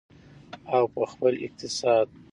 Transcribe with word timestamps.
او 0.75 0.83
په 0.93 1.01
خپل 1.11 1.33
اقتصاد. 1.45 2.07